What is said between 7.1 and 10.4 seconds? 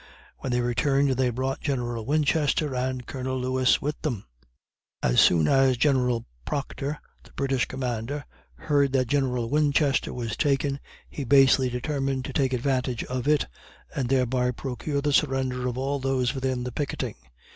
the British commander, heard that General Winchester was